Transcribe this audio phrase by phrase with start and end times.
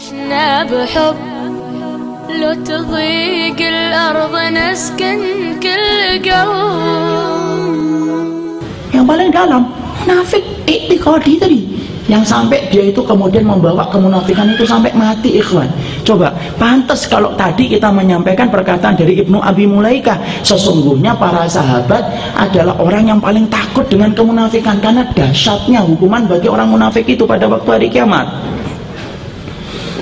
[0.00, 1.16] عشنا بحب
[2.40, 5.20] لو تضيق الأرض نسكن
[5.60, 5.92] كل
[6.24, 7.36] قلب
[8.96, 9.68] yang paling dalam
[10.00, 11.60] munafik iktikadi tadi
[12.08, 15.68] yang sampai dia itu kemudian membawa kemunafikan itu sampai mati ikhwan
[16.08, 22.00] coba pantas kalau tadi kita menyampaikan perkataan dari Ibnu Abi Mulaikah sesungguhnya para sahabat
[22.32, 27.44] adalah orang yang paling takut dengan kemunafikan karena dahsyatnya hukuman bagi orang munafik itu pada
[27.44, 28.24] waktu hari kiamat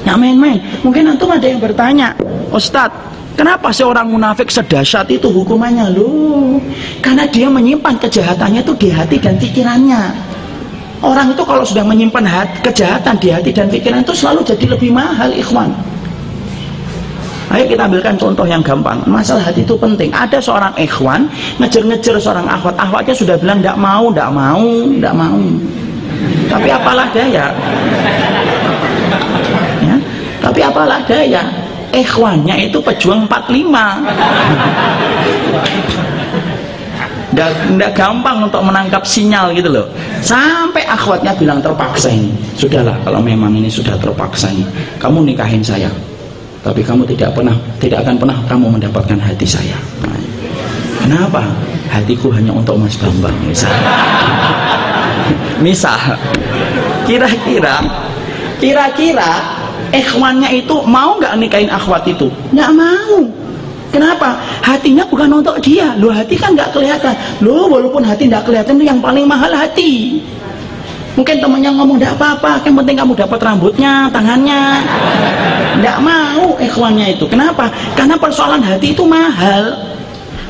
[0.10, 2.18] Nah main-main mungkin antum ada yang bertanya
[2.50, 6.60] Ustadz Kenapa seorang munafik sedahsyat itu hukumannya loh?
[7.00, 10.12] Karena dia menyimpan kejahatannya itu di hati dan pikirannya.
[11.00, 14.92] Orang itu kalau sudah menyimpan hati, kejahatan di hati dan pikiran itu selalu jadi lebih
[14.92, 15.72] mahal, ikhwan.
[17.56, 19.00] Ayo kita ambilkan contoh yang gampang.
[19.08, 20.12] Masalah hati itu penting.
[20.12, 21.32] Ada seorang ikhwan
[21.64, 22.76] ngejar-ngejar seorang akhwat.
[22.76, 24.68] Akhwatnya sudah bilang tidak mau, tidak mau,
[25.00, 25.40] tidak mau.
[26.52, 27.48] Tapi apalah daya.
[30.50, 31.46] Tapi apalah daya?
[31.94, 33.70] Ikhwannya itu pejuang 45
[37.78, 39.86] Nggak gampang untuk menangkap sinyal gitu loh.
[40.26, 42.34] Sampai akhwatnya bilang terpaksa ini.
[42.58, 44.66] Sudahlah kalau memang ini sudah terpaksa ini
[44.98, 45.94] kamu nikahin saya.
[46.66, 49.78] Tapi kamu tidak pernah tidak akan pernah kamu mendapatkan hati saya.
[50.02, 50.18] Nah,
[51.06, 51.46] kenapa?
[51.94, 53.70] Hatiku hanya untuk Mas Bambang misal.
[55.62, 56.18] Misal.
[57.06, 57.86] Kira-kira
[58.60, 59.59] kira-kira
[59.92, 62.30] ikhwannya itu mau nggak nikahin akhwat itu?
[62.54, 63.18] Nggak mau.
[63.90, 64.38] Kenapa?
[64.62, 65.98] Hatinya bukan untuk dia.
[65.98, 67.14] Lo hati kan nggak kelihatan.
[67.42, 70.22] Lo walaupun hati nggak kelihatan itu yang paling mahal hati.
[71.18, 74.64] Mungkin temannya ngomong tidak apa-apa yang penting kamu dapat rambutnya tangannya.
[75.82, 77.26] Nggak mau ikhwannya itu.
[77.28, 77.68] Kenapa?
[77.98, 79.74] Karena persoalan hati itu mahal.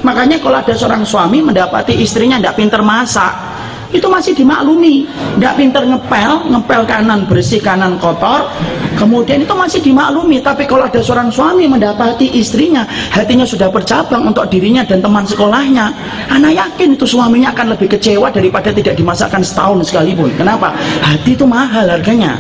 [0.04, 3.49] Makanya kalau ada seorang suami mendapati istrinya tidak pinter masak
[3.90, 5.06] itu masih dimaklumi.
[5.38, 8.50] Tidak pinter ngepel ngepel kanan bersih kanan kotor.
[8.98, 10.44] Kemudian itu masih dimaklumi.
[10.44, 15.90] Tapi kalau ada seorang suami mendapati istrinya hatinya sudah bercabang untuk dirinya dan teman sekolahnya
[16.30, 20.30] anak yakin itu suaminya akan lebih kecewa daripada tidak dimasakkan setahun sekalipun.
[20.38, 20.72] Kenapa?
[21.02, 22.38] hati itu mahal harganya.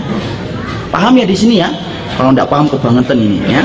[0.89, 1.69] Paham ya di sini ya?
[2.17, 3.61] Kalau tidak paham kebangetan ini ya?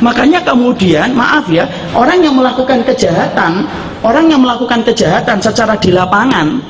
[0.00, 3.64] Makanya kemudian maaf ya orang yang melakukan kejahatan
[4.00, 6.60] orang yang melakukan kejahatan secara di lapangan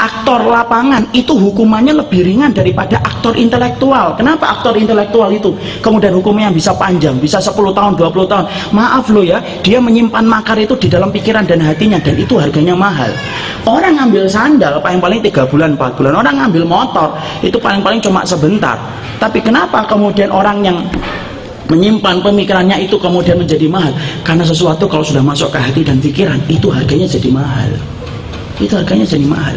[0.00, 4.16] aktor lapangan itu hukumannya lebih ringan daripada aktor intelektual.
[4.16, 5.52] Kenapa aktor intelektual itu?
[5.84, 8.46] Kemudian hukumnya bisa panjang bisa 10 tahun 20 tahun.
[8.72, 12.72] Maaf loh ya dia menyimpan makar itu di dalam pikiran dan hatinya dan itu harganya
[12.72, 13.12] mahal.
[13.68, 16.12] Orang ngambil sandal paling-paling 3 bulan 4 bulan.
[16.24, 17.08] Orang ngambil motor
[17.44, 18.80] itu paling-paling cuma sebentar.
[19.20, 20.78] Tapi kenapa kemudian orang yang
[21.70, 23.94] menyimpan pemikirannya itu kemudian menjadi mahal.
[24.26, 27.70] Karena sesuatu kalau sudah masuk ke hati dan pikiran itu harganya jadi mahal.
[28.58, 29.56] Itu harganya jadi mahal.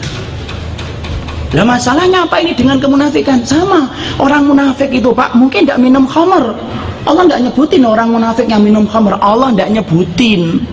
[1.53, 3.41] Lah masalahnya apa ini dengan kemunafikan?
[3.45, 3.89] Sama.
[4.17, 6.53] Orang munafik itu pak mungkin tidak minum khamar
[7.03, 10.63] Allah tidak nyebutin orang munafik yang minum khamar Allah tidak nyebutin.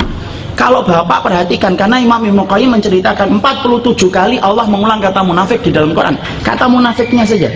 [0.54, 5.72] Kalau bapak perhatikan karena Imam Ibn Qayyim menceritakan 47 kali Allah mengulang kata munafik di
[5.72, 6.14] dalam Quran.
[6.44, 7.48] Kata munafiknya saja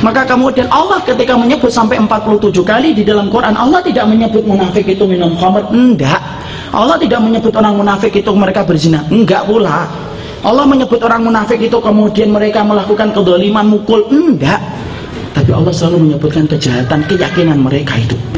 [0.00, 4.88] maka kemudian Allah ketika menyebut sampai 47 kali di dalam Quran Allah tidak menyebut munafik
[4.88, 5.68] itu minum khamr.
[5.68, 6.20] Enggak.
[6.70, 9.04] Allah tidak menyebut orang munafik itu mereka berzina.
[9.12, 9.90] Enggak pula.
[10.40, 14.00] Allah menyebut orang munafik itu kemudian mereka melakukan kedoliman mukul.
[14.08, 14.60] Enggak.
[15.36, 18.29] Tapi Allah selalu menyebutkan kejahatan keyakinan mereka itu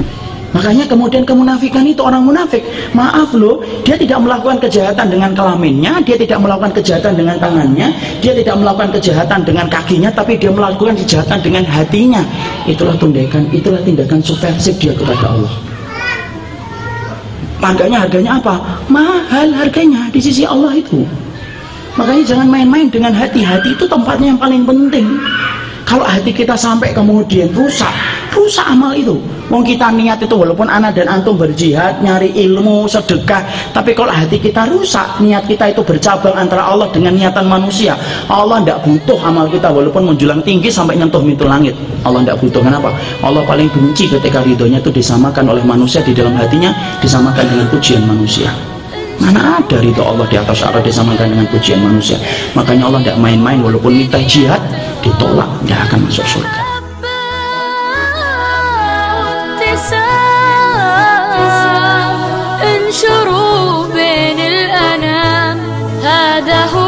[0.52, 2.60] Makanya kemudian kemunafikan itu orang munafik.
[2.92, 7.88] Maaf loh, dia tidak melakukan kejahatan dengan kelaminnya, dia tidak melakukan kejahatan dengan tangannya,
[8.20, 12.22] dia tidak melakukan kejahatan dengan kakinya, tapi dia melakukan kejahatan dengan hatinya.
[12.68, 15.54] Itulah tindakan, itulah tindakan subversif dia kepada Allah.
[17.62, 18.58] Makanya harganya apa?
[18.90, 21.06] Mahal harganya di sisi Allah itu.
[21.94, 23.40] Makanya jangan main-main dengan hati.
[23.40, 25.06] Hati itu tempatnya yang paling penting.
[25.92, 27.92] Kalau hati kita sampai kemudian rusak,
[28.32, 29.12] rusak amal itu.
[29.52, 33.44] Wong kita niat itu walaupun anak dan antum berjihad, nyari ilmu, sedekah,
[33.76, 37.92] tapi kalau hati kita rusak, niat kita itu bercabang antara Allah dengan niatan manusia.
[38.24, 41.76] Allah tidak butuh amal kita walaupun menjulang tinggi sampai nyentuh pintu langit.
[42.08, 42.64] Allah tidak butuh.
[42.64, 42.88] Kenapa?
[43.20, 46.72] Allah paling benci ketika ridhonya itu disamakan oleh manusia di dalam hatinya,
[47.04, 48.48] disamakan dengan pujian manusia.
[49.20, 52.16] Mana ada ridho Allah di atas arah disamakan dengan pujian manusia.
[52.56, 54.62] Makanya Allah tidak main-main walaupun kita jihad
[55.02, 56.62] ditolak nggak akan masuk surga.
[62.92, 64.40] انشروا بين
[66.02, 66.81] هذا هو